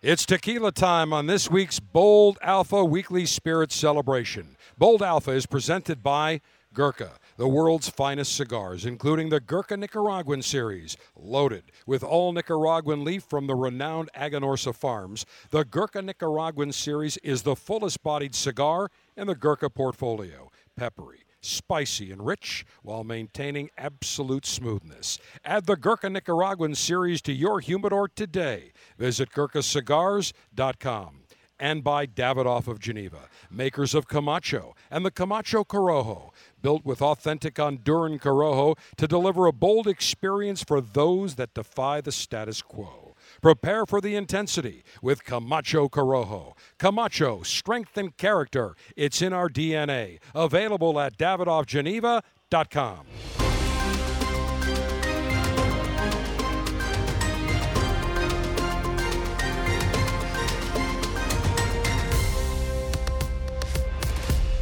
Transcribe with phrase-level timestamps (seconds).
[0.00, 4.56] It's tequila time on this week's Bold Alpha Weekly Spirit Celebration.
[4.78, 6.40] Bold Alpha is presented by
[6.72, 13.24] Gurkha, the world's finest cigars, including the Gurkha Nicaraguan series, loaded with all Nicaraguan leaf
[13.24, 15.26] from the renowned Aganorsa Farms.
[15.50, 20.52] The Gurkha Nicaraguan series is the fullest bodied cigar in the Gurkha portfolio.
[20.76, 25.18] Peppery, spicy and rich while maintaining absolute smoothness.
[25.44, 28.72] Add the Gurkha Nicaraguan series to your humidor today.
[28.98, 31.20] Visit GurkhaCigars.com.
[31.60, 36.30] And by Davidoff of Geneva, makers of Camacho and the Camacho Corojo,
[36.62, 42.12] built with authentic Honduran Corojo to deliver a bold experience for those that defy the
[42.12, 43.07] status quo.
[43.40, 46.56] Prepare for the intensity with Camacho Corojo.
[46.78, 48.74] Camacho, strength and character.
[48.96, 50.18] It's in our DNA.
[50.34, 53.47] Available at DavidoffGeneva.com.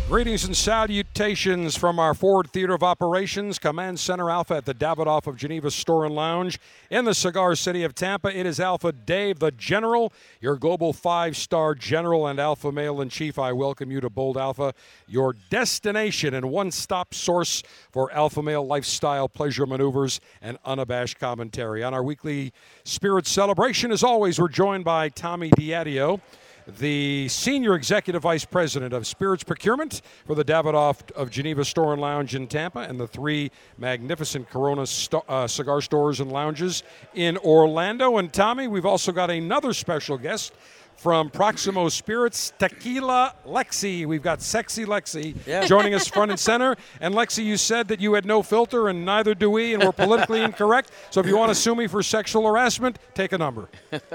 [0.09, 5.27] Greetings and salutations from our Ford Theater of Operations, Command Center Alpha at the Davidoff
[5.27, 8.29] of Geneva Store and Lounge in the cigar city of Tampa.
[8.29, 13.09] It is Alpha Dave, the General, your global five star general and alpha male in
[13.09, 13.37] chief.
[13.37, 14.75] I welcome you to Bold Alpha,
[15.09, 21.83] your destination and one stop source for alpha male lifestyle, pleasure maneuvers, and unabashed commentary.
[21.83, 22.53] On our weekly
[22.84, 26.21] spirit celebration, as always, we're joined by Tommy Diadio
[26.67, 32.03] the Senior Executive Vice President of Spirits Procurement for the Davidoff of Geneva Store and
[32.03, 36.83] Lounge in Tampa and the three magnificent Corona st- uh, cigar stores and lounges
[37.14, 38.17] in Orlando.
[38.17, 40.55] And Tommy, we've also got another special guest
[40.97, 44.07] from Proximo Spirits, Tequila Lexi.
[44.07, 45.65] We've got Sexy Lexi Yeah.
[45.67, 46.75] joining us front and center.
[47.01, 49.93] And Lexi, you said that you had no filter, and neither do we, and we're
[49.93, 50.91] politically incorrect.
[51.11, 53.69] So if you want to sue me for sexual harassment, take a number.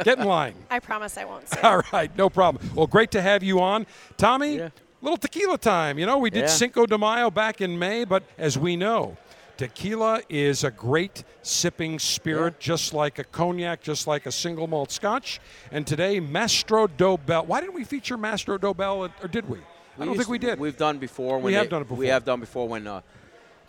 [0.03, 0.55] Get in line.
[0.69, 1.59] I promise I won't say.
[1.63, 2.67] All right, no problem.
[2.75, 3.85] Well, great to have you on.
[4.17, 4.69] Tommy, Yeah.
[5.01, 5.99] little tequila time.
[5.99, 6.47] You know, we did Yeah.
[6.47, 9.17] Cinco de Mayo back in May, but as we know,
[9.61, 14.91] tequila is a great sipping spirit, just like a cognac, just like a single malt
[14.91, 15.39] scotch.
[15.71, 17.45] And today, Mastro Dobel.
[17.45, 19.59] Why didn't we feature Mastro Dobel, or did we?
[19.99, 20.59] I don't think we did.
[20.59, 21.35] We've done before.
[21.35, 21.97] When We have they- done it before.
[21.97, 23.01] We have done before when uh,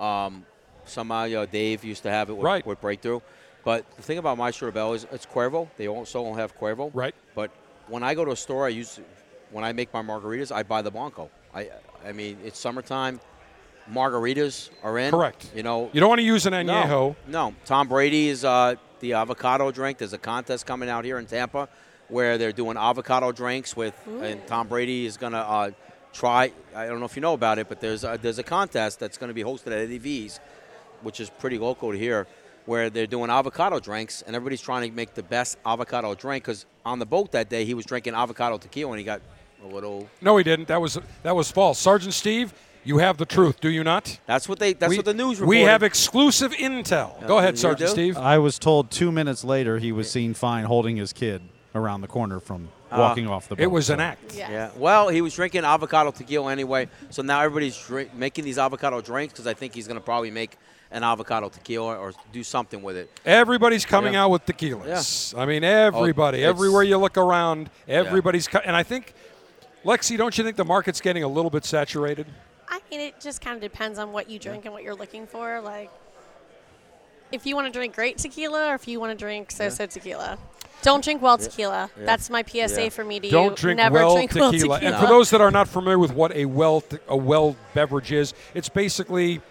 [0.03, 0.47] um,
[0.87, 2.65] somehow you know, Dave used to have it with, Right.
[2.65, 3.21] with Breakthrough.
[3.63, 5.69] But the thing about Maestro Bell is it's Cuervo.
[5.77, 6.91] They also don't have Cuervo.
[6.95, 7.15] Right.
[7.35, 7.51] But
[7.89, 8.99] when I go to a store, I use
[9.51, 11.31] when I make my margaritas, I buy the Blanco.
[11.55, 11.69] I
[12.03, 13.21] I mean, it's summertime.
[13.91, 15.11] Margaritas are in.
[15.11, 15.51] Correct.
[15.55, 15.91] You know.
[15.93, 17.17] you don't want to use an añejo.
[17.27, 17.55] no.
[17.65, 19.99] Tom Brady is uh, the avocado drink.
[19.99, 21.69] There's a contest coming out here in Tampa
[22.09, 25.71] where they're doing avocado drinks with, and Tom Brady is gonna uh,
[26.13, 26.53] try.
[26.75, 29.19] I don't know if you know about it, but there's a, there's a contest that's
[29.19, 30.41] going to be hosted at Eddie V's,
[31.03, 32.27] which is pretty local to here,
[32.67, 36.45] where they're doing avocado drinks, and everybody's trying to make the best avocado drink.
[36.45, 39.23] Because on the boat that day, he was drinking avocado tequila, and he got
[39.65, 40.09] a little.
[40.21, 40.69] No, he didn't.
[40.69, 41.79] That was that was false.
[41.79, 42.53] Sergeant Steve,
[42.85, 44.19] you have the truth, do you not?
[44.27, 44.73] That's what they.
[44.73, 45.41] That's we, what the news.
[45.41, 47.27] We have exclusive intel.
[47.27, 47.95] Go ahead, Sergeant do?
[47.95, 48.17] Steve.
[48.17, 51.43] I was told two minutes later he was seen fine holding his kid
[51.75, 52.99] around the corner from ah.
[52.99, 53.63] walking off the boat.
[53.63, 54.35] It was an act.
[54.35, 54.51] Yes.
[54.51, 54.71] Yeah.
[54.77, 59.33] Well, he was drinking avocado tequila anyway, so now everybody's drink, making these avocado drinks
[59.33, 60.57] because I think he's going to probably make
[60.91, 63.11] an avocado tequila or do something with it.
[63.25, 64.25] Everybody's coming Yeah.
[64.25, 65.37] out with tequilas.
[65.37, 66.39] I mean, everybody.
[66.39, 68.47] Oh, it's- Everywhere you look around, everybody's.
[68.47, 69.15] Co- and I think,
[69.85, 72.27] Lexi, don't you think the market's getting a little bit saturated?
[72.73, 75.27] I mean, it just kind of depends on what you drink and what you're looking
[75.27, 75.61] for.
[75.61, 75.91] Like,
[77.31, 80.39] if you want to drink great tequila or if you want to drink so-so tequila.
[80.81, 81.91] Don't drink well tequila.
[81.99, 82.89] That's my PSA Yeah.
[82.89, 83.31] for me to you.
[83.31, 84.51] Don't drink Never well drink tequila.
[84.51, 84.79] well tequila.
[84.81, 88.33] And for those that are not familiar with what a well a well beverage is,
[88.55, 89.43] it's basically,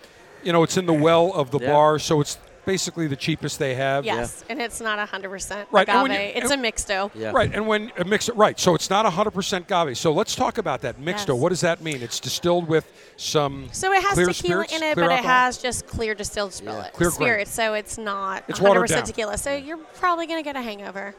[0.44, 1.72] you know, it's in the well of the Yeah.
[1.72, 4.06] bar, so it's basically the cheapest they have.
[4.06, 6.02] yes, and it's not 100% Right, agave.
[6.04, 7.12] when you- it's and- a mixto.
[7.16, 7.32] Yeah.
[7.34, 9.98] Right, and when a mix right, so it's not 100% agave.
[9.98, 11.30] So let's talk about that mixto.
[11.30, 11.40] Yes.
[11.42, 12.02] What does that mean?
[12.02, 12.86] It's distilled with
[13.18, 14.34] some So it has clear tequila
[14.66, 16.94] spirits, in it, clear but it has just clear distilled spirit.
[16.94, 17.16] Clear grain.
[17.16, 19.04] spirit, so it's not It's 100% down.
[19.06, 19.38] tequila.
[19.38, 21.16] So you're probably going to get a hangover.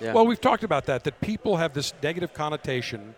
[0.00, 0.12] Yeah.
[0.12, 3.14] Well, we've talked about that, that people have this negative connotation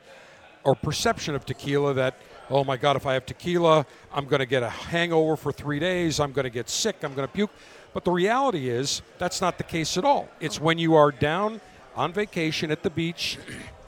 [0.65, 2.15] or perception of tequila that,
[2.51, 5.79] oh my God, if I have tequila, I'm going to get a hangover for three
[5.79, 7.51] days, I'm going to get sick, I'm going to puke.
[7.97, 10.29] But the reality is, that's not the case at all.
[10.39, 11.63] It's when you are down
[11.95, 13.39] on vacation at the beach,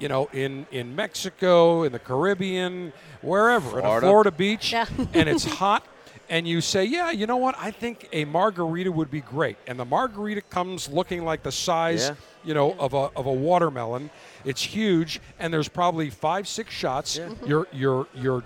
[0.00, 4.06] you know, in, in Mexico, in the Caribbean, wherever, at a Florida.
[4.06, 4.86] Florida beach, Yeah.
[5.12, 5.84] and it's hot.
[6.30, 7.54] And you say, yeah, you know what?
[7.58, 9.58] I think a margarita would be great.
[9.66, 12.14] And the margarita comes looking like the size Yeah.
[12.46, 14.08] you know, of a, of a watermelon.
[14.42, 17.20] It's huge, and there's probably five, six shots.
[17.44, 18.42] You're you're you're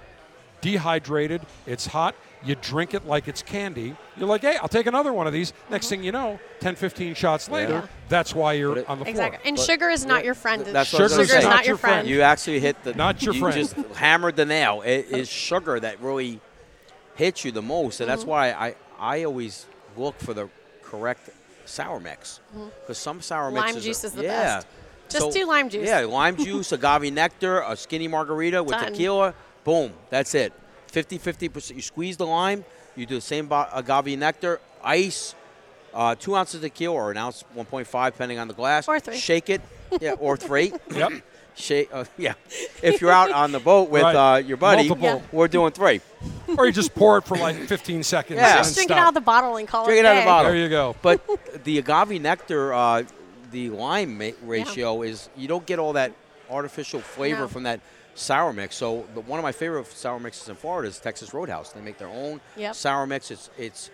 [0.61, 1.43] dehydrated.
[1.69, 2.17] It's hot.
[2.44, 3.94] You drink it like it's candy.
[4.16, 5.52] You're like, hey, I'll take another one of these.
[5.70, 7.86] Next thing you know, 10, 15 shots later, Yeah.
[8.08, 9.10] that's why you're it- on the floor.
[9.10, 9.38] Exactly.
[9.38, 9.46] floor.
[9.48, 10.64] And But- sugar is not your friend.
[10.66, 11.42] that's what I was Sugar is say.
[11.42, 12.08] not your friend.
[12.08, 12.94] You actually hit the.
[12.94, 13.54] Not your you friend.
[13.56, 14.82] just hammered the nail.
[14.82, 16.40] It is sugar that really
[17.14, 18.16] hits you the most, and Mm-hmm.
[18.16, 19.66] that's why I I always
[19.96, 20.48] look for the
[20.82, 21.30] correct
[21.64, 22.40] sour mix
[22.80, 23.56] because some sour Mm-hmm.
[23.56, 24.56] Lime juice are- is the yeah.
[24.56, 24.66] best.
[25.08, 25.86] Just So- do lime juice.
[25.86, 28.86] Yeah, lime juice, agave nectar, a skinny margarita with Done.
[28.92, 29.34] tequila.
[29.64, 30.52] Boom, that's it.
[30.92, 31.74] 50 50%.
[31.76, 32.64] You squeeze the lime,
[32.96, 35.34] you do the same agave nectar, ice,
[35.94, 38.86] uh, two ounces of tequila or an ounce, 1.5, depending on the glass.
[38.88, 39.16] Or three.
[39.16, 39.60] Shake it.
[40.00, 40.72] Yeah, or three.
[40.94, 41.12] Yep.
[41.54, 42.32] Shake, uh, yeah.
[42.82, 44.36] If you're out on the boat with Right.
[44.36, 45.04] uh, your buddy, Multiple.
[45.20, 45.20] Yeah.
[45.32, 46.00] we're doing three.
[46.56, 48.38] or you just pour it for like 15 seconds.
[48.38, 48.56] Yeah.
[48.56, 50.22] and Just drink it out of the bottle and call Drink it it out of
[50.24, 50.50] the bottle.
[50.52, 50.96] There you go.
[51.02, 51.20] But
[51.64, 53.02] the agave nectar, uh,
[53.50, 56.12] the lime ma- ratio is you don't get all that
[56.50, 57.48] artificial flavor No.
[57.48, 57.80] from that
[58.14, 58.76] sour mix.
[58.76, 61.73] So the, one of my favorite sour mixes in Florida is Texas Roadhouse.
[61.73, 62.75] They make their own Yep.
[62.75, 63.31] sour mix.
[63.31, 63.91] It's it's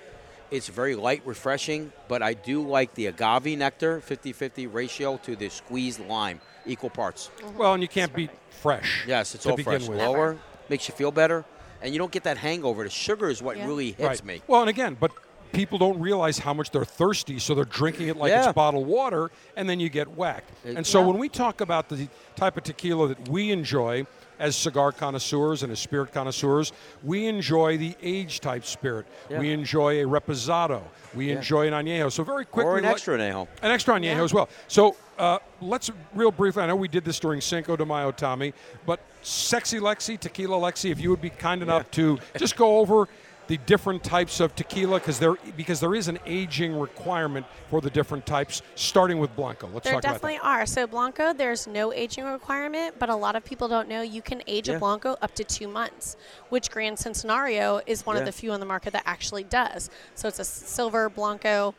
[0.51, 5.51] it's very light, refreshing, but I do like the agave nectar 50-50 ratio to the
[5.51, 7.31] squeezed lime, equal parts.
[7.41, 7.59] Mm-hmm.
[7.59, 9.05] Well, and you can't beat fresh.
[9.07, 9.89] Yes, it's to all begin fresh.
[9.89, 9.99] with.
[9.99, 10.39] Lower
[10.71, 11.45] makes you feel better,
[11.83, 12.83] and you don't get that hangover.
[12.85, 13.67] The sugar is what Yeah.
[13.67, 14.25] really hits right.
[14.25, 14.43] me.
[14.47, 15.11] Well, and again, but
[15.53, 18.45] people don't realize how much they're thirsty, so they're drinking it like Yeah.
[18.45, 20.51] it's bottled water, and then you get whacked.
[20.65, 21.07] It- and so Yeah.
[21.07, 24.07] when we talk about the type of tequila that we enjoy
[24.39, 26.73] as cigar connoisseurs and as spirit connoisseurs,
[27.03, 29.05] we enjoy the age type spirit.
[29.29, 29.41] Yeah.
[29.41, 30.83] We enjoy a reposado.
[31.13, 32.13] We enjoy an añejo.
[32.13, 33.49] So very quickly, Or an extra añejo.
[33.63, 34.49] an extra añejo as well.
[34.69, 36.63] So uh, let's real briefly.
[36.63, 38.55] I know we did this during Cinco de Mayo, Tommy,
[38.87, 43.09] but sexy Lexi, tequila Lexi, if you would be kind enough to just go over
[43.49, 47.91] the different types of tequila because there because there is an aging requirement for the
[47.91, 49.69] different types, starting with Blanco.
[49.73, 50.65] Let's There talk about definitely are.
[50.67, 54.43] So Blanco, there's no aging requirement, but a lot of people don't know you can
[54.47, 54.77] age Yeah.
[54.77, 56.17] a Blanco up to two months,
[56.51, 58.21] which Grand Centenario is one Yeah.
[58.21, 59.91] of the few on the market that actually does.
[60.15, 61.75] So it's a silver Blanco.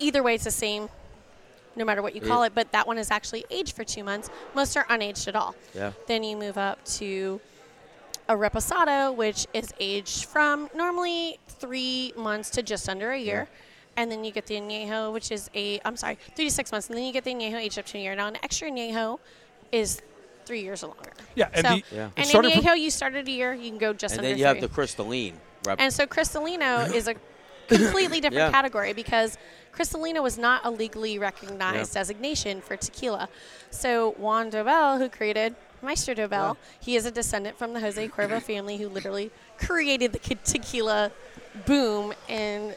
[0.00, 0.88] Either way, it's the same,
[1.76, 2.46] no matter what you call Yeah.
[2.46, 2.54] it.
[2.56, 4.30] But that one is actually aged for two months.
[4.54, 5.54] Most are unaged at all.
[5.74, 5.92] Yeah.
[6.08, 7.40] Then you move up to
[8.28, 13.48] a reposado, which is aged from normally three months to just under a year.
[13.96, 16.88] And then you get the añejo, which is a, I'm sorry, three to six months.
[16.88, 18.14] And then you get the añejo aged up to a year.
[18.14, 19.18] Now, an extra añejo
[19.72, 20.00] is
[20.44, 21.12] three years or longer.
[21.34, 22.10] Yeah, and so, the- Yeah.
[22.16, 24.44] and starting añejo, you started a year, you can go just And under then you
[24.44, 25.40] have the crystalline.
[25.66, 27.14] Rep- And so Cristalino is a
[27.68, 28.50] completely different Yeah.
[28.50, 29.38] category because
[29.74, 32.00] Cristalino was not a legally recognized Yeah.
[32.00, 33.28] designation for tequila.
[33.70, 38.42] So Juan Dobel, who created Maestro Dobel, he is a descendant from the Jose Cuervo
[38.42, 41.12] family who literally created the tequila
[41.66, 42.74] boom in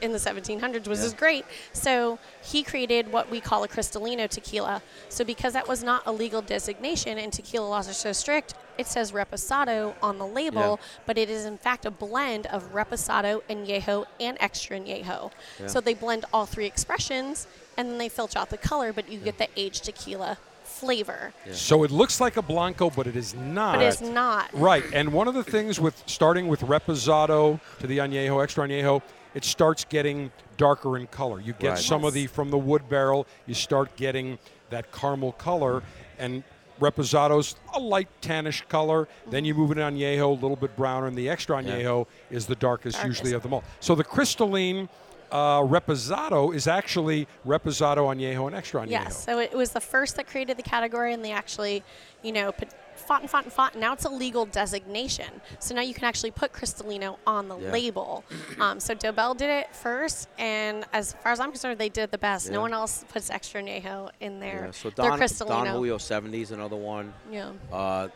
[0.00, 1.04] in the 1700s, which Yeah.
[1.06, 1.46] is great.
[1.72, 4.82] So he created what we call a Cristalino tequila.
[5.08, 8.86] So because that was not a legal designation and tequila laws are so strict, it
[8.86, 10.86] says reposado on the label, Yeah.
[11.06, 15.30] but it is in fact a blend of reposado, añejo, and extra añejo.
[15.60, 15.66] Yeah.
[15.68, 19.18] So they blend all three expressions and then they filter out the color, but you
[19.18, 21.32] get the aged tequila flavor.
[21.52, 23.76] So it looks like a Blanco, but it is not.
[23.76, 24.48] But it's not.
[24.52, 29.02] Right, and one of the things with starting with reposado to the añejo, extra añejo,
[29.34, 31.40] it starts getting darker in color.
[31.40, 31.78] You get Right.
[31.78, 33.26] some of the from the wood barrel.
[33.46, 34.38] You start getting
[34.70, 35.82] that caramel color,
[36.18, 36.42] and
[36.80, 39.08] reposado's a light tannish color.
[39.30, 42.46] Then you move it on añejo, a little bit browner, and the extra añejo is
[42.46, 43.06] the darkest, Darkest.
[43.06, 43.64] usually of them all.
[43.80, 44.88] So the crystalline.
[45.32, 48.90] Uh, reposado is actually reposado añejo and extra añejo.
[48.90, 51.82] Yes, so it was the first that created the category, and they actually,
[52.22, 52.68] you know, put,
[53.04, 53.72] fought and fought and fought.
[53.72, 57.56] And now it's a legal designation, so now you can actually put Cristalino on the
[57.58, 57.70] Yeah.
[57.72, 58.24] label.
[58.60, 62.18] Um, so Dobel did it first, and as far as I'm concerned, they did the
[62.18, 62.50] best.
[62.50, 65.48] No one else puts extra añejo in their yeah, so their Don, Cristalino.
[65.48, 67.12] Don Julio 70 is another one.
[67.30, 68.08] Yeah, Uh,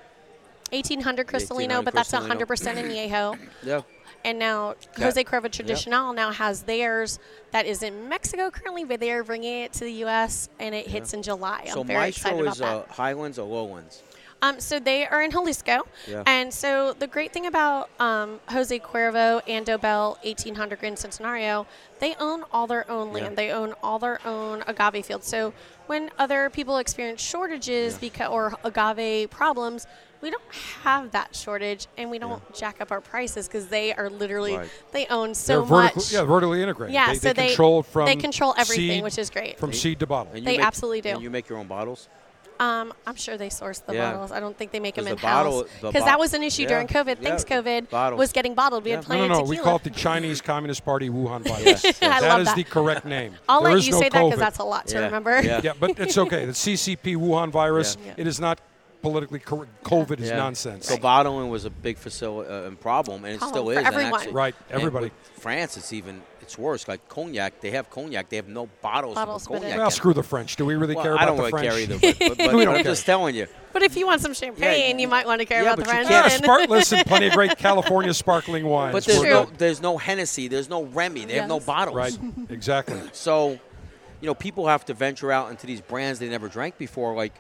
[0.71, 2.47] 1800 Cristalino, 1800 but that's Cristalino.
[2.47, 3.39] 100% añejo.
[3.65, 3.81] yeah.
[4.25, 5.05] And now Yeah.
[5.07, 7.19] Jose Cuervo Tradicional now has theirs
[7.53, 10.49] that is in Mexico currently, but they're bringing it to the U.S.
[10.59, 11.67] and it hits in July.
[11.73, 12.91] So I'm very excited Maestro about is that.
[12.91, 14.03] uh, Highlands or Lowlands?
[14.41, 15.87] Um, so they are in Jalisco.
[16.07, 16.23] Yeah.
[16.27, 21.67] And so the great thing about um, Jose Cuervo and Dobel 1800 Grand Centenario,
[21.99, 23.31] they own all their own land.
[23.31, 23.35] Yeah.
[23.35, 25.27] They own all their own agave fields.
[25.27, 25.53] So
[25.89, 27.99] when other people experience shortages Yeah.
[28.01, 29.87] because or agave problems,
[30.21, 30.43] we don't
[30.83, 34.71] have that shortage and we don't jack up our prices because they are literally Right.
[34.93, 36.13] they own They're so vertical, much.
[36.13, 36.95] yeah, vertically integrated.
[36.95, 39.59] Yeah, they, so they control from they control everything, seed- which is great.
[39.59, 40.33] from seed to bottle.
[40.33, 41.09] And you They make- absolutely do.
[41.11, 42.09] And you make your own bottles?
[42.61, 44.11] Um, I'm sure they source the Yeah.
[44.13, 44.33] bottles.
[44.33, 46.63] I don't think they make them in the house because bo- that was an issue
[46.63, 47.19] yeah, during COVID.
[47.21, 48.19] yeah, Thanks COVID bottles.
[48.19, 48.83] was getting bottled.
[48.85, 48.97] We Yeah.
[48.97, 49.41] had No, plenty no, no.
[49.43, 49.65] of We tequila.
[49.71, 51.85] call it the Chinese Communist Party Wuhan virus.
[51.85, 52.03] Yes, yes.
[52.03, 52.57] I love is that.
[52.57, 53.35] the correct name.
[53.49, 55.05] I'll There let you no say that because that's a lot to Yeah.
[55.05, 55.41] remember.
[55.41, 55.61] Yeah.
[55.63, 56.47] Yeah, but it's okay.
[56.47, 58.15] The CCP Wuhan virus, Yeah.
[58.17, 58.61] it is not
[59.03, 59.85] politically correct.
[59.85, 60.87] COVID is nonsense.
[60.87, 63.79] So bottling was a big facility uh, problem, and it Problem still is.
[63.79, 64.15] and everyone.
[64.15, 65.05] actually- Right, and everybody.
[65.07, 65.13] with
[65.43, 66.89] France, it's even it's worse.
[66.89, 68.31] Like cognac, they have cognac.
[68.31, 69.77] They have no bottles, Bottles of cognac.
[69.77, 70.57] well, in screw the French.
[70.57, 71.67] Do we really Well, care about the French?
[71.67, 72.21] I don't the really French?
[72.23, 72.93] care either, but, but, but We don't I'm care.
[72.93, 73.47] just telling you.
[73.75, 75.89] But if you want some champagne, you might want to care yeah, about the but
[76.01, 76.11] you French.
[76.11, 78.95] Yeah, Spart- and plenty of great California sparkling wines.
[78.95, 79.59] But there's no good.
[79.59, 81.97] there's no Hennessy, there's no Remy, they have no bottles.
[81.97, 83.01] Right, exactly.
[83.13, 83.51] So,
[84.21, 87.15] you know, people have to venture out into these brands they never drank before.
[87.15, 87.35] Like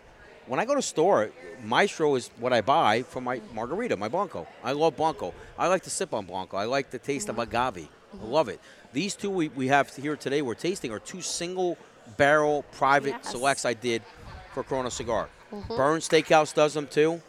[0.49, 1.31] when I go to store,
[1.62, 4.47] Maestro is what I buy for my margarita, my Blanco.
[4.64, 5.35] I love Blanco.
[5.59, 6.57] I like to sip on Blanco.
[6.57, 7.76] I like the taste of agave.
[8.12, 8.26] I mm-hmm.
[8.26, 8.61] love it.
[8.93, 11.76] These two we, we have here today we're tasting are two single
[12.17, 13.31] barrel private Yes.
[13.31, 14.02] selects I did
[14.55, 15.28] for Corona Cigar.
[15.52, 15.76] Mm-hmm.
[15.76, 17.21] Bern's Steakhouse does them too.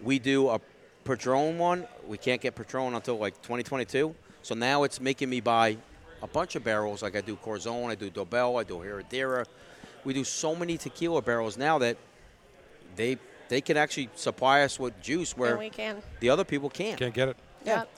[0.00, 0.60] We do a
[1.04, 1.86] Patron one.
[2.06, 4.14] We can't get Patron until like 2022.
[4.42, 5.76] So now it's making me buy
[6.22, 7.02] a bunch of barrels.
[7.02, 9.44] Like I do Corzone, I do Dobel, I do Herradura.
[10.04, 11.96] We do so many tequila barrels now that
[12.98, 13.16] they
[13.48, 16.02] they can actually supply us with juice where And we can.
[16.20, 16.98] the other people can't.
[16.98, 17.36] Can't get it.
[17.64, 17.78] Yeah.
[17.78, 17.90] Yep.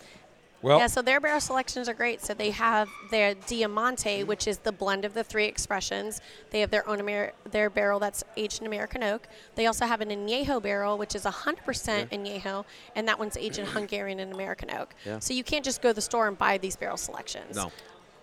[0.62, 2.20] Well, yeah, so their barrel selections are great.
[2.22, 6.20] So they have their Diamante, which is the blend of the three expressions.
[6.50, 9.26] They have their own Amer- their barrel that's aged in American oak.
[9.54, 13.64] They also have an añejo barrel, which is 100% añejo, and that one's aged in
[13.64, 14.94] Hungarian and American oak.
[15.06, 15.18] Yeah.
[15.18, 17.56] So you can't just go to the store and buy these barrel selections.
[17.56, 17.72] No.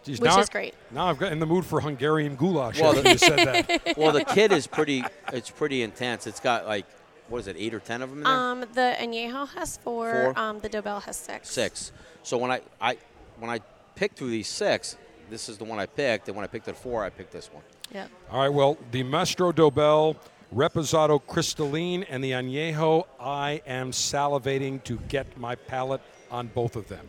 [0.08, 0.74] Geez, which now is I- great.
[0.92, 2.80] Now I've got in the mood for Hungarian goulash.
[2.82, 3.94] Well, the- you said that.
[3.98, 5.04] Well, the kit is pretty.
[5.32, 6.28] It's pretty intense.
[6.28, 6.86] It's got like
[7.30, 8.34] what is it, eight or ten of them in there?
[8.34, 10.12] Um, the añejo has four.
[10.12, 10.40] Four.
[10.40, 11.50] Um, the Dobel has six.
[11.50, 11.92] Six.
[12.24, 12.98] So when I, I
[13.40, 13.60] when I
[13.96, 14.98] picked through these six,
[15.30, 17.52] this is the one I picked, and when I picked the four, I picked this
[17.52, 17.64] one.
[17.94, 18.10] Yep.
[18.32, 20.18] All right, well, the Mastro Dobel,
[20.54, 26.88] Reposado Crystalline, and the Añejo, I am salivating to get my palate on both of
[26.90, 27.08] them.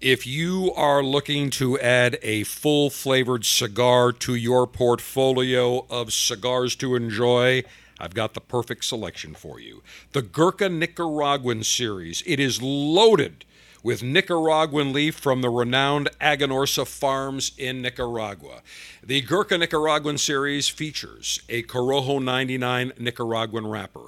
[0.00, 6.74] If you are looking to add a full flavored cigar to your portfolio of cigars
[6.76, 7.64] to enjoy,
[7.98, 9.82] I've got the perfect selection for you.
[10.12, 12.22] The Gurkha Nicaraguan series.
[12.24, 13.44] It is loaded
[13.82, 18.62] with Nicaraguan leaf from the renowned Aganorsa farms in Nicaragua.
[19.02, 24.06] The Gurkha Nicaraguan series features a Corojo 99 Nicaraguan wrapper,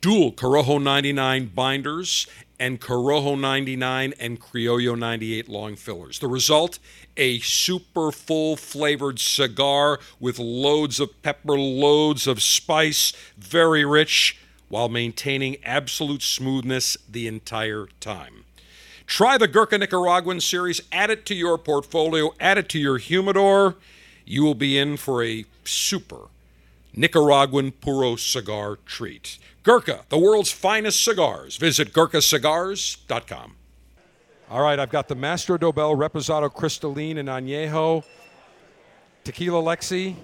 [0.00, 2.26] dual Corojo 99 binders,
[2.62, 6.20] and Corojo 99 and Criollo 98 long fillers.
[6.20, 6.78] The result?
[7.16, 14.38] A super full flavored cigar with loads of pepper, loads of spice, very rich,
[14.68, 18.44] while maintaining absolute smoothness the entire time.
[19.06, 23.74] Try the Gurkha Nicaraguan series, add it to your portfolio, add it to your humidor.
[24.24, 26.28] You will be in for a super
[26.94, 29.38] Nicaraguan Puro cigar treat.
[29.62, 31.56] Gurkha, the world's finest cigars.
[31.56, 33.56] Visit gurkhacigars.com.
[34.50, 38.04] All right, I've got the Mastro Dobel Reposado Crystalline and Añejo
[39.24, 40.16] Tequila Lexi.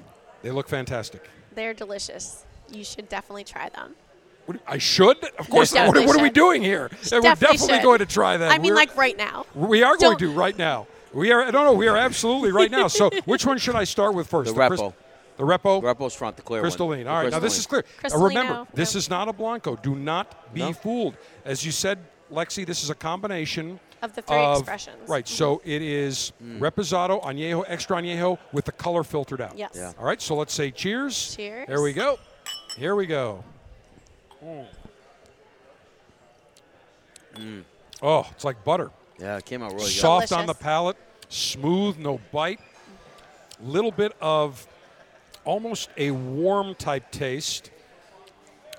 [0.42, 1.22] They look fantastic.
[1.54, 2.44] They're delicious.
[2.70, 3.94] You should definitely try them.
[4.46, 5.22] What I should?
[5.38, 5.72] Of course.
[5.72, 6.90] What, what are we doing here?
[7.10, 7.82] We're definitely should.
[7.82, 8.50] going to try that.
[8.50, 9.46] I mean, We're- like right now.
[9.54, 10.86] We are going Don't- to right now.
[11.12, 11.50] We are.
[11.50, 12.88] No, no, we are absolutely right now.
[12.88, 14.54] So, which one should I start with first?
[14.54, 14.92] The Crys- Repo.
[15.38, 15.80] The Repo.
[15.82, 17.06] Repo's front, the clear Crystalline.
[17.06, 17.08] one.
[17.08, 17.84] All right, The now this is clear.
[18.04, 18.98] Uh, remember, now, this yeah.
[18.98, 19.76] is not a Blanco.
[19.76, 20.72] Do not be No.
[20.74, 21.16] fooled.
[21.44, 21.98] As you said,
[22.30, 25.08] Lexi, this is a combination Of the three of- expressions.
[25.08, 25.26] Right.
[25.26, 29.56] So it is Reposado, Añejo, Extra Añejo with the color filtered out.
[29.56, 29.70] Yes.
[29.74, 29.92] Yeah.
[29.98, 30.20] All right.
[30.20, 31.34] So let's say cheers.
[31.36, 31.66] Cheers.
[31.68, 32.18] There we go.
[32.76, 33.42] Here we go.
[37.36, 37.62] Mm.
[38.02, 38.90] Oh, it's like butter.
[39.18, 39.92] Yeah, it came out really good.
[39.92, 40.96] Soft on the palate,
[41.28, 42.60] smooth, no bite.
[43.60, 44.66] Little bit of
[45.48, 47.70] almost a warm type taste.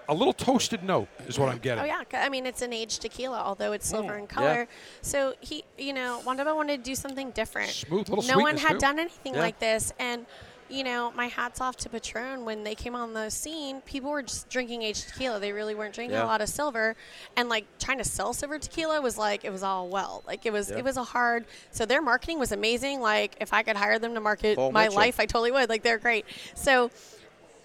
[0.08, 1.84] A little toasted note is what I'm getting.
[1.84, 4.68] Oh yeah, I mean it's an aged tequila, although it's silver mm, in color.
[5.02, 7.70] So he, you know, Juan Dobel wanted to do something different.
[7.72, 8.80] Smooth, little No one had too.
[8.80, 9.42] done anything Yeah.
[9.42, 10.26] like this, and
[10.70, 13.82] you know, my hats off to Patron when they came on the scene.
[13.82, 16.26] People were just drinking aged tequila; they really weren't drinking Yeah.
[16.26, 16.96] a lot of silver,
[17.36, 20.24] and like trying to sell silver tequila was like it was all well.
[20.28, 20.78] Like it was, Yeah.
[20.78, 21.46] it was a hard.
[21.72, 23.02] So their marketing was amazing.
[23.02, 24.96] Like if I could hire them to market Paul my Mitchell.
[24.98, 25.70] life, I totally would.
[25.70, 26.26] Like they're great.
[26.56, 26.92] So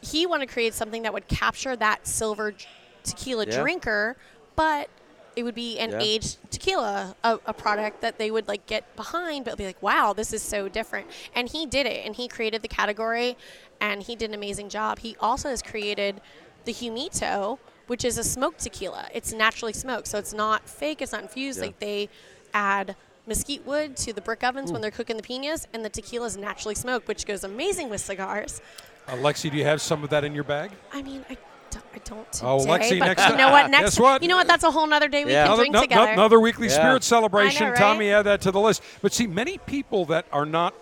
[0.00, 2.54] he wanted to create something that would capture that silver
[3.02, 3.60] tequila Yeah.
[3.60, 4.16] drinker,
[4.56, 4.88] but
[5.36, 5.98] it would be an Yeah.
[6.00, 10.12] aged tequila, a, a product that they would like get behind, but be like, wow,
[10.12, 11.06] this is so different.
[11.34, 13.36] And he did it, and he created the category,
[13.80, 15.00] and he did an amazing job.
[15.00, 16.20] He also has created
[16.64, 19.08] the Humito, which is a smoked tequila.
[19.12, 21.58] It's naturally smoked, so it's not fake, it's not infused.
[21.58, 21.66] Yeah.
[21.66, 22.08] Like they
[22.54, 26.26] add mesquite wood to the brick ovens when they're cooking the pinas, and the tequila
[26.26, 28.60] is naturally smoked, which goes amazing with cigars.
[29.08, 30.70] Uh, Lexi, do you have some of that in your bag?
[30.92, 31.44] I mean, I don't,
[31.76, 33.70] I don't oh, today, Oh, Lexi, but next you know what?
[33.70, 34.22] Next, Guess what?
[34.22, 34.46] you know what?
[34.46, 35.44] That's a whole other day we Yeah.
[35.44, 36.12] can Another, drink no- no- together.
[36.12, 36.74] another weekly Yeah.
[36.74, 37.66] spirit celebration.
[37.66, 38.82] I know, Tommy, add that to the list.
[39.02, 40.74] But see, many people that are not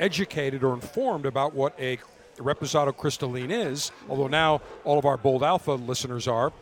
[0.00, 1.98] educated or informed about what a
[2.38, 6.52] Reposado Crystalline is, although now all of our Bold Alpha listeners are,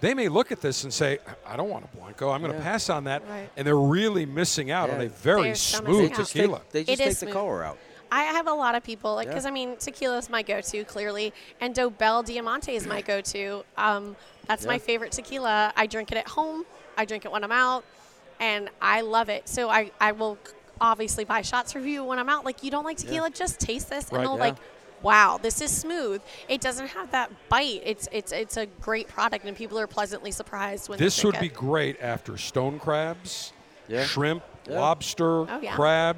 [0.00, 2.30] they may look at this and say, "I don't want a blanco.
[2.30, 2.64] I'm going to Yeah.
[2.64, 3.50] pass on that," Right.
[3.56, 6.26] and they're really missing out on a very They're so smooth missing out.
[6.28, 6.60] tequila.
[6.70, 7.32] They just take the smooth.
[7.34, 7.76] color out.
[8.10, 9.32] I have a lot of people like Yeah.
[9.32, 13.64] because I mean tequila is my go-to clearly, and Dobel Diamante is my go-to.
[13.76, 15.72] Um, that's my favorite tequila.
[15.76, 16.64] I drink it at home.
[16.96, 17.84] I drink it when I'm out,
[18.40, 19.48] and I love it.
[19.48, 20.38] So I I will
[20.80, 22.44] obviously buy shots for you when I'm out.
[22.44, 24.18] Like you don't like tequila, just taste this, Right.
[24.18, 24.40] and they'll Yeah.
[24.52, 24.56] like.
[25.00, 26.20] Wow, this is smooth.
[26.48, 27.82] It doesn't have that bite.
[27.84, 31.54] It's it's it's a great product, and people are pleasantly surprised when This would drink
[31.54, 33.52] be great after stone crabs,
[33.86, 34.02] Yeah.
[34.04, 34.80] shrimp, Yeah.
[34.80, 35.76] lobster, Oh, yeah.
[35.76, 36.16] crab,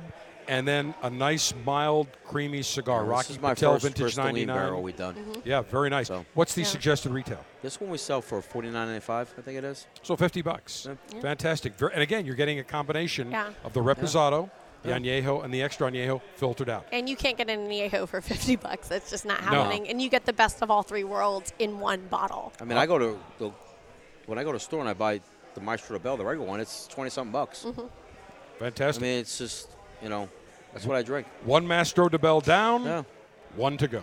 [0.51, 3.03] and then a nice mild creamy cigar.
[3.03, 4.57] this Rocky is my Patel first Vintage Crystalline 99.
[4.57, 5.15] barrel we done.
[5.15, 5.41] Mm-hmm.
[5.45, 6.09] Yeah, very nice.
[6.09, 6.67] So- What's the Yeah.
[6.67, 7.45] suggested retail?
[7.63, 9.33] This one we sell for forty nine ninety five.
[9.39, 9.87] I think it is.
[10.03, 10.89] So 50 bucks.
[11.15, 11.21] Yeah.
[11.21, 11.75] Fantastic.
[11.81, 13.51] And again, you're getting a combination Yeah.
[13.65, 14.51] of the Reposado,
[14.83, 14.99] the Yeah.
[14.99, 16.85] Añejo, and the Extra Añejo filtered out.
[16.91, 18.89] And you can't get an Añejo for 50 bucks.
[18.89, 19.63] That's just not No.
[19.63, 19.89] happening.
[19.89, 22.53] And you get the best of all three worlds in one bottle.
[22.61, 23.53] I mean, I go to the
[24.27, 25.21] when I go to the store and I buy
[25.55, 27.63] the Maestro Bell, the regular one, it's twenty something bucks.
[27.65, 27.81] Mm-hmm.
[27.81, 29.03] I Fantastic.
[29.03, 29.69] mean, it's just
[30.03, 30.29] you know,
[30.73, 31.27] that's what I drink.
[31.45, 33.03] one Mastro de Bell down, Yeah.
[33.57, 34.03] one to go.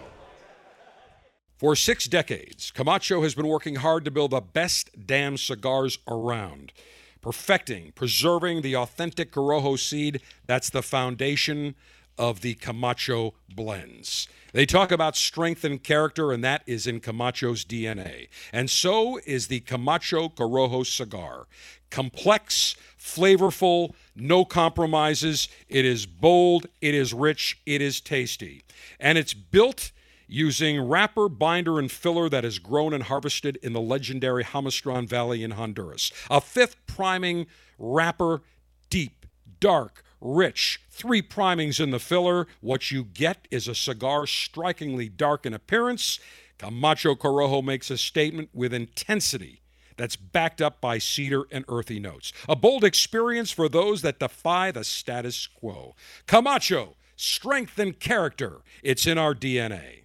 [1.58, 6.72] For six decades, Camacho has been working hard to build the best damn cigars around.
[7.20, 11.74] Perfecting, preserving the authentic Corojo seed, that's the foundation
[12.18, 14.28] of the Camacho blends.
[14.54, 18.28] They talk about strength and character, and that is in Camacho's DNA.
[18.52, 21.48] And so is the Camacho Corojo cigar.
[21.90, 25.48] Complex, flavorful, no compromises.
[25.70, 28.64] It is bold, it is rich, it is tasty.
[29.00, 29.92] And it's built
[30.28, 35.44] using wrapper, binder, and filler that is grown and harvested in the legendary Jamastran Valley
[35.44, 36.12] in Honduras.
[36.30, 37.48] A fifth priming
[37.80, 38.42] wrapper,
[38.90, 39.26] deep,
[39.60, 40.82] dark, rich.
[40.90, 42.48] Three primings in the filler.
[42.62, 46.20] What you get is a cigar strikingly dark in appearance.
[46.58, 49.62] Camacho Corojo makes a statement with intensity
[49.96, 52.32] that's backed up by cedar and earthy notes.
[52.48, 55.96] A bold experience for those that defy the status quo.
[56.28, 58.62] Camacho, strength and character.
[58.84, 60.04] It's in our DNA.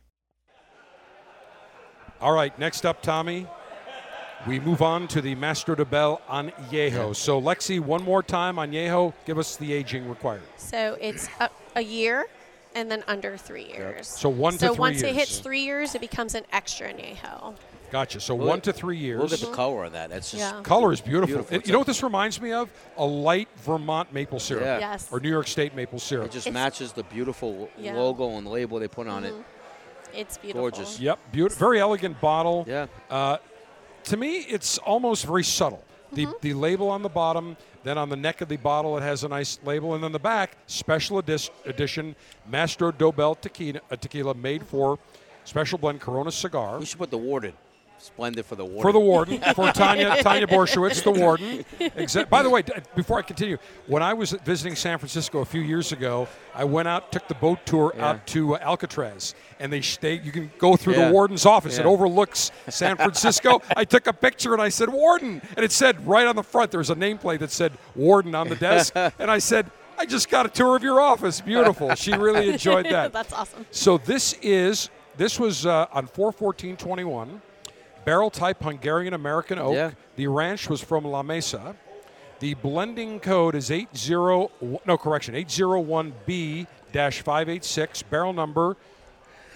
[2.21, 3.47] All right, next up, Tommy.
[4.47, 7.15] We move on to the Master de Bell Añejo.
[7.15, 10.43] So, Lexi, one more time, Añejo, give us the aging required.
[10.57, 12.26] So it's a, a year
[12.75, 14.09] and then under three years.
[14.09, 17.55] So one to So three once it hits three years, it becomes an extra Añejo.
[17.93, 18.21] Gotcha.
[18.21, 19.21] So, Look- one to three years.
[19.21, 20.11] Look at the color of that.
[20.11, 20.63] That's just Yeah.
[20.63, 21.26] Color is beautiful.
[21.37, 21.57] Beautiful.
[21.57, 22.69] It- you know what this reminds me of?
[22.97, 24.65] A light Vermont maple syrup.
[24.65, 24.78] Yeah.
[24.78, 25.09] Yes.
[25.13, 26.26] Or New York State maple syrup.
[26.26, 27.95] it just It's- matches the beautiful Yeah.
[27.95, 29.35] logo and label they put on it.
[30.15, 30.63] It's beautiful.
[30.71, 30.99] Gorgeous.
[31.00, 31.59] Yep, beautiful.
[31.59, 32.65] Very elegant bottle.
[32.69, 32.87] Yeah.
[33.11, 33.39] Uh,
[34.04, 35.82] to me, it's almost very subtle.
[36.12, 36.32] The, Mm-hmm.
[36.43, 39.28] the label on the bottom, then on the neck of the bottle, it has a
[39.28, 42.15] nice label, and then the back, special edis- edition
[42.47, 44.99] Mastro Dobel tequila, a tequila made for
[45.45, 46.78] special blend Corona cigar.
[46.78, 47.54] We should put the warden.
[48.02, 48.82] Splendid for the warden.
[48.82, 51.65] For the warden, for Tanya Tanya Borshowitz, the warden.
[51.78, 55.45] Exa- By the way, d- before I continue, when I was visiting San Francisco a
[55.45, 58.08] few years ago, I went out, took the boat tour Yeah.
[58.10, 60.15] out to uh, Alcatraz, and they stay.
[60.15, 61.06] You can go through Yeah.
[61.06, 61.78] the warden's office.
[61.78, 63.62] It overlooks San Francisco.
[63.76, 66.73] I took a picture and I said warden, and it said right on the front.
[66.73, 69.71] There was a nameplate that said warden on the desk, and I said.
[69.99, 71.41] I just got a tour of your office.
[71.43, 71.95] Beautiful.
[71.95, 73.12] She really enjoyed that.
[73.12, 73.65] That's awesome.
[73.71, 77.41] So this is this was uh, on 41421,
[78.04, 79.75] barrel type Hungarian American oak.
[79.75, 79.93] Yeah.
[80.17, 81.76] The ranch was from La Mesa.
[82.41, 84.49] The blending code is 80
[84.84, 88.76] no correction 801B-586 barrel number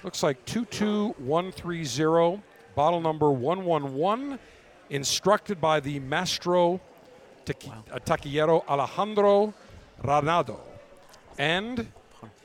[0.04, 2.40] looks like 22130
[2.76, 4.38] bottle number 111
[4.90, 6.80] instructed by the Mastro
[7.44, 9.52] Tequi- uh, Tequilero Alejandro
[10.04, 10.60] Ranado
[11.38, 11.88] and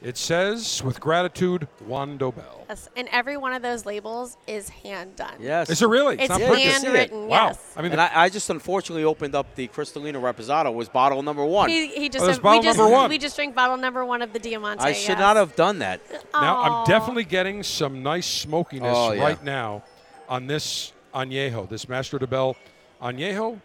[0.02, 2.66] it says with gratitude Juan Dobel.
[2.70, 2.90] Yes.
[2.96, 5.34] And every one of those labels is hand done.
[5.40, 5.70] Yes.
[5.70, 6.18] Is it really?
[6.20, 6.66] It's not Yeah, printed?
[6.66, 6.92] you can see it.
[6.94, 7.28] handwritten.
[7.28, 7.48] Wow.
[7.48, 7.74] Yes.
[7.76, 11.46] I mean, and I, I just unfortunately opened up the Cristalino Reposado was bottle number
[11.46, 11.70] one.
[11.70, 13.10] He, he just Oh, that's we bottle just number one.
[13.10, 14.84] we just drank bottle number one of the Diamante.
[14.84, 15.20] I should yes.
[15.20, 16.02] not have done that.
[16.34, 16.82] now Aw.
[16.82, 19.22] I'm definitely getting some nice smokiness Oh, yeah.
[19.24, 19.84] right now
[20.28, 22.56] on this añejo, this Master de Bell
[23.02, 23.60] añejo.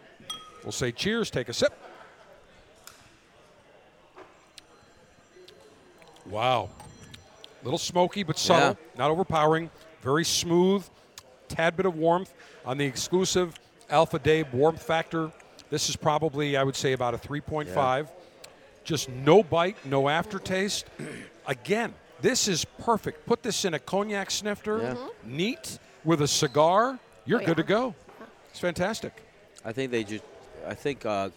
[0.63, 1.31] We'll say cheers.
[1.31, 1.73] Take a sip.
[6.29, 6.69] Wow,
[7.61, 9.69] A little smoky but subtle, not overpowering.
[10.01, 10.85] Very smooth,
[11.47, 12.33] tad bit of warmth
[12.65, 13.57] on the exclusive
[13.89, 15.31] Alpha Dave warmth factor.
[15.69, 18.09] This is probably, I would say, about a 3.5.
[18.83, 20.85] Just no bite, no aftertaste.
[21.47, 23.25] Again, this is perfect.
[23.25, 24.95] Put this in a cognac snifter, Yeah.
[25.23, 26.99] neat with a cigar.
[27.25, 27.95] You're Oh, good to go.
[28.49, 29.13] It's fantastic.
[29.65, 30.23] I think they just.
[30.65, 31.05] I think.
[31.05, 31.29] Uh,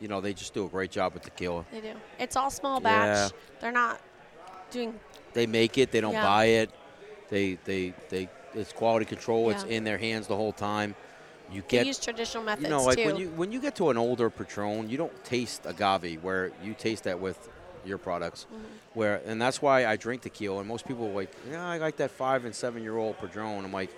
[0.00, 1.64] you know, they just do a great job with tequila.
[1.72, 1.92] They do.
[2.18, 3.30] It's all small batch.
[3.32, 3.38] Yeah.
[3.60, 4.00] They're not
[4.74, 4.94] doing.
[5.32, 5.90] They make it.
[5.90, 6.24] They don't Yeah.
[6.24, 6.70] buy it.
[7.30, 8.28] They they they.
[8.54, 9.50] It's quality control.
[9.50, 10.94] It's in their hands the whole time.
[11.50, 13.06] You They get use traditional methods you know like too.
[13.06, 16.74] when you when you get to an older Patron, you don't taste agave where you
[16.74, 17.38] taste that with
[17.84, 18.46] your products.
[18.46, 18.64] Mm-hmm.
[18.94, 20.60] Where and that's why I drink tequila.
[20.60, 23.64] And most people are like, yeah, I like that five and seven year old Patron.
[23.64, 23.90] I'm like,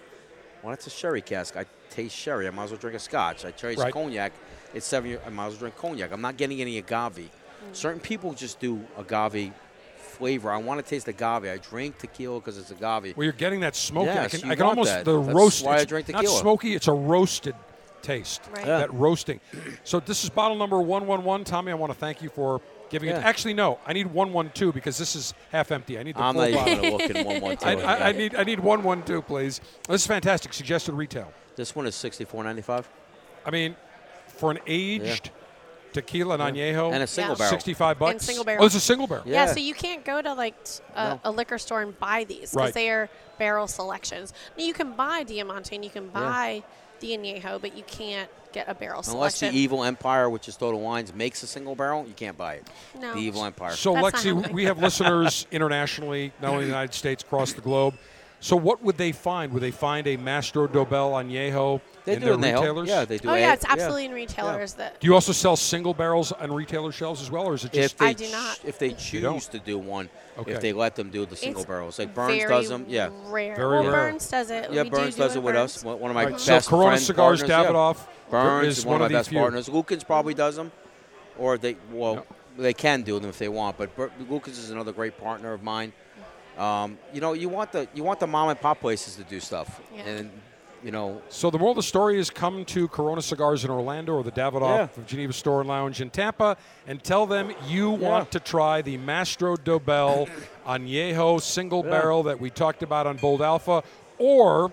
[0.63, 1.57] well, that's a sherry cask.
[1.57, 2.47] I taste sherry.
[2.49, 3.45] I might as well drink a scotch.
[3.45, 3.93] I taste Right.
[3.93, 4.33] cognac.
[4.75, 5.21] It's seven year.
[5.27, 6.11] I might as well drink cognac.
[6.13, 7.17] I'm not getting any agave.
[7.19, 7.77] Mm.
[7.77, 9.53] Certain people just do agave
[10.17, 10.51] flavor.
[10.51, 11.45] I want to taste agave.
[11.45, 13.17] I drink tequila because it's agave.
[13.17, 14.07] Well, you're getting that smoky.
[14.07, 15.05] Yes, I can, you I can want almost that.
[15.05, 15.65] the That's roast.
[15.65, 16.75] why I drink drink Not smoky.
[16.75, 17.55] It's a roasted
[18.03, 18.41] taste.
[18.55, 18.67] Right.
[18.67, 18.79] Yeah.
[18.79, 19.41] That roasting.
[19.85, 21.45] So this is bottle number one one one.
[21.45, 23.17] Tommy, I want to thank you for giving it.
[23.17, 23.79] Actually, no.
[23.87, 25.99] I need one one two because this is half empty.
[25.99, 26.77] I need the I'm full not even bottle.
[26.77, 27.67] going look in one one two.
[27.69, 29.61] I, I, I need I need one one two, please.
[29.89, 30.53] This is fantastic.
[30.53, 31.33] Suggested retail.
[31.57, 32.89] This one is sixty four ninety five.
[33.45, 33.77] I mean,
[34.27, 35.31] for an aged
[36.01, 37.39] tequila and añejo, And a single Yeah.
[37.39, 37.51] barrel.
[37.51, 38.25] sixty-five bucks.
[38.25, 38.63] single barrel.
[38.63, 39.25] Oh, it's a single barrel.
[39.27, 39.53] Yeah, Yeah.
[39.53, 41.21] so you can't go to like t- a, No.
[41.25, 42.75] a liquor store and buy these because Right.
[42.75, 44.33] they are barrel selections.
[44.57, 46.63] Now you can buy Diamante and you can buy
[47.01, 49.51] the Añejo, but you can't get a barrel Unless the.
[49.51, 52.67] Evil Empire, which is Total Wines, makes a single barrel, you can't buy it.
[52.99, 53.13] No.
[53.13, 53.73] The Evil Empire.
[53.77, 57.61] So, That's Lexi, we have listeners internationally, not only in the United States, across the
[57.61, 57.95] globe.
[58.41, 59.53] So, what would they find?
[59.53, 62.89] Would they find a Mastro Dobel Añejo they in do their it retailers?
[62.89, 63.29] Yeah, they do.
[63.31, 63.41] oh it.
[63.41, 65.01] yeah, it's absolutely in retailers that.
[65.01, 67.95] Do you also sell single barrels on retailer shelves as well, or is it just
[67.95, 68.57] If they I do not.
[68.57, 68.99] ch- If they don't?
[68.99, 70.53] choose to do one, Okay.
[70.53, 72.85] if they let them do the single It's barrels, like Bern's does them.
[72.89, 73.09] Yeah.
[73.25, 73.57] Rare.
[73.57, 73.91] Very well, rare.
[73.93, 74.71] Bern's does it.
[74.71, 75.83] Yeah, We Bern's do does it it with with us.
[75.83, 77.71] One one of my Right, best so Corona friend Cigars, partners, yeah.
[77.73, 79.39] Davidoff Bern's is one, of my best few.
[79.39, 79.69] partners.
[79.69, 80.71] Lukens probably does them,
[81.39, 82.27] or they well
[82.59, 83.79] they can do them if they want.
[83.79, 85.93] But Bur- Lukens is another great partner of mine.
[86.57, 89.41] Um, you know, you want the you want the mom and pop places to do
[89.41, 90.03] stuff, Yeah.
[90.05, 90.31] and
[90.83, 94.13] you know, So the moral of the story is come to Corona Cigars in Orlando
[94.15, 94.83] or the Davidoff Yeah.
[95.01, 98.97] of Geneva Store and Lounge in Tampa and tell them you want to try the
[98.99, 100.29] Mastro Dobel
[100.67, 101.91] Añejo single Yeah.
[101.91, 103.83] barrel that we talked about on Bold Alpha
[104.19, 104.71] or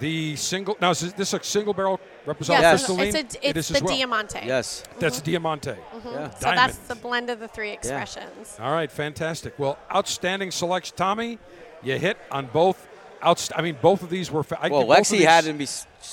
[0.00, 0.76] the single.
[0.80, 3.14] Now, is this a single barrel Reposado Yes, Crystalline?
[3.16, 3.96] it's, a, it it's the as well.
[3.96, 4.40] Diamante.
[4.44, 5.74] yes, That's the Diamante.
[6.06, 6.30] yeah.
[6.30, 8.56] So that's the blend of the three expressions.
[8.60, 9.58] All right, fantastic.
[9.58, 10.96] Well, outstanding selection.
[10.96, 11.38] Tommy,
[11.82, 12.88] you hit on both.
[13.22, 14.42] Outst- I mean, both of these were.
[14.42, 15.66] Fa- Well, give Lexi these- happened to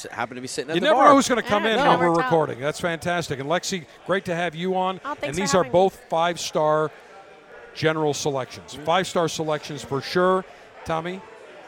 [0.05, 1.09] be happened to be sitting at You the never bar.
[1.09, 2.23] know who's going to come Yeah, in no, when we're worked out.
[2.25, 2.59] recording.
[2.61, 3.39] That's fantastic.
[3.39, 4.99] And Lexi, great to have you on.
[5.03, 6.89] Oh, thanks and for these are both five star
[7.73, 8.73] general selections.
[8.75, 8.83] Mm-hmm.
[8.85, 10.45] Five star selections for sure.
[10.85, 11.21] Tommy,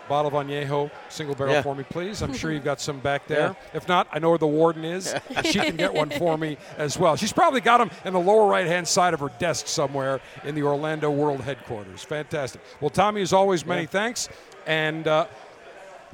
[0.08, 1.62] bottle of Añejo, single barrel Yeah.
[1.62, 2.22] for me, please.
[2.22, 3.56] I'm sure you've got some back there.
[3.74, 5.14] If not, I know where the warden is.
[5.44, 7.16] she can get one for me as well.
[7.16, 10.56] She's probably got them in the lower right hand side of her desk somewhere in
[10.56, 12.04] the Orlando World headquarters.
[12.04, 12.62] Fantastic.
[12.82, 14.30] Well, Tommy, as always, many thanks.
[14.66, 15.28] And uh,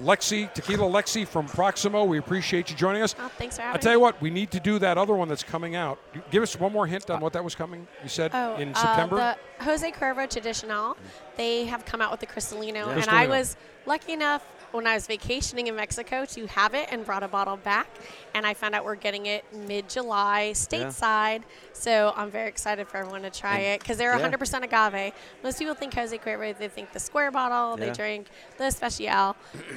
[0.01, 3.15] Lexi, Tequila Lexi from Proximo, we appreciate you joining us.
[3.19, 3.69] Oh, thanks for having me.
[3.69, 4.01] I having tell you me.
[4.03, 5.99] what, we need to do that other one that's coming out.
[6.31, 7.87] Give us one more hint on what that was coming.
[8.03, 9.15] You said Oh, in uh, September.
[9.57, 10.95] the Jose Cuervo Tradicional.
[11.35, 13.07] They have come out with the Cristalino, and Cristalino.
[13.13, 17.23] I was lucky enough when I was vacationing in Mexico to have it and brought
[17.23, 17.87] a bottle back.
[18.33, 23.23] And I found out we're getting it mid-July stateside, so I'm very excited for everyone
[23.23, 24.29] to try it because they're yeah.
[24.29, 25.13] 100% agave.
[25.43, 27.77] Most people think Jose Cuervo, they think the square bottle.
[27.77, 28.27] They drink
[28.57, 29.35] the Especial.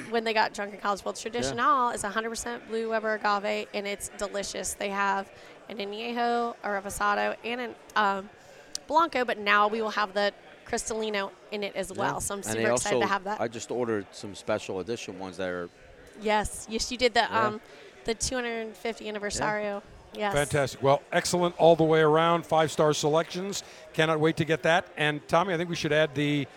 [0.09, 4.09] when they got drunk in college, well, Tradicional is 100% Blue Weber agave, and it's
[4.17, 4.73] delicious.
[4.73, 5.31] They have
[5.69, 8.29] an añejo, a reposado, and an um,
[8.87, 10.33] Blanco, but now we will have the
[10.73, 12.19] Cristalino in it as well.
[12.19, 13.39] So I'm And super they excited also, to have that.
[13.39, 15.69] I just ordered some special edition ones that are
[16.21, 17.47] yes, yes, you did the Yeah.
[17.47, 17.61] um,
[18.05, 19.81] the 250 anniversario.
[20.15, 20.33] Yes.
[20.33, 20.83] Fantastic.
[20.83, 22.45] Well, excellent all the way around.
[22.45, 23.63] Five star selections.
[23.93, 24.85] Cannot wait to get that.
[24.97, 26.47] And Tommy, I think we should add the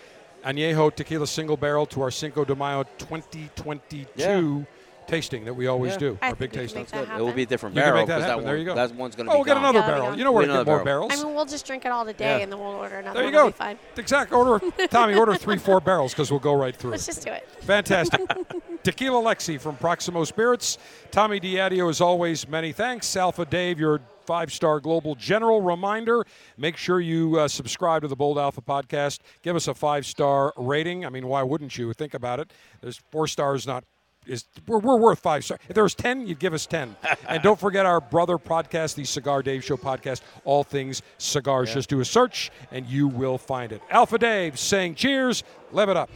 [0.45, 4.67] Añejo Tequila Single Barrel to our Cinco de Mayo 2022
[5.07, 5.99] tasting that we always Yeah.
[5.99, 6.19] do.
[6.23, 6.81] I our big think we can tasting.
[6.83, 7.21] make that Good.
[7.21, 8.37] It will be a different You can barrel make that 'cause happen.
[8.37, 8.75] one, There you go.
[8.75, 10.19] that one's going to Oh, be we'll get another Yeah, barrel.
[10.19, 11.09] You know where to Get get more barrel.
[11.09, 11.21] barrels.
[11.23, 12.43] I mean, we'll just drink it all today, Yeah.
[12.45, 13.45] and then we'll order another there you one.
[13.45, 13.49] go.
[13.49, 13.79] It'll fine.
[13.97, 14.65] Exact order.
[14.91, 16.91] Tommy, order three, four barrels because we'll go right through.
[16.93, 17.49] Let's just do it.
[17.63, 18.21] Fantastic.
[18.83, 20.79] Tequila Lexi from Proximo Spirits.
[21.11, 23.17] Tommy Diadio, as always, many thanks.
[23.17, 26.25] Alpha Dave, your five star global general reminder
[26.57, 29.21] make sure you uh, subscribe to the Bold Alpha podcast.
[29.43, 31.07] Give us a five star rating.
[31.07, 31.93] I mean, why wouldn't you?
[31.93, 32.53] Think about it.
[32.81, 33.85] There's four stars, not.
[34.27, 35.61] Is, we're, we're worth five stars.
[35.69, 36.97] If there was 10, you'd give us 10.
[37.29, 41.73] and don't forget our brother podcast, the Cigar Dave Show podcast, all things cigars.
[41.73, 43.83] Just do a search and you will find it.
[43.91, 46.11] Alpha Dave saying cheers, live it up.